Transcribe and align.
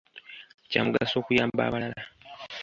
Kya 0.69 0.81
mugaso 0.85 1.15
okuyamba 1.21 1.61
abalala. 1.67 2.01